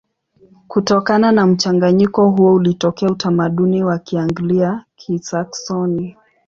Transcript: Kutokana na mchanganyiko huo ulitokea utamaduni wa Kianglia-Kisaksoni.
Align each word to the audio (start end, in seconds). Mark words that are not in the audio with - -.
Kutokana 0.67 1.31
na 1.31 1.45
mchanganyiko 1.47 2.29
huo 2.29 2.53
ulitokea 2.53 3.09
utamaduni 3.09 3.83
wa 3.83 3.99
Kianglia-Kisaksoni. 3.99 6.17